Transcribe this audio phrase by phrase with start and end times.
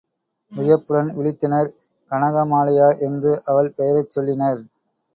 [0.51, 1.69] வியப்புடன் விழித்தனர்
[2.11, 4.61] கனகமாலையா என்று அவள் பெயரைச் சொல்லினர்.